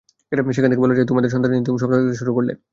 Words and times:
সেখান 0.55 0.69
থেকে 0.71 0.83
বলা 0.83 0.95
যায় 0.97 1.07
তোমার 1.09 1.23
সন্তানদের 1.25 1.51
নিয়ে 1.53 1.67
তুমি 1.67 1.79
স্বপ্ন 1.81 1.95
দেখতে 1.99 2.19
শুরু 2.21 2.31
করলে। 2.37 2.53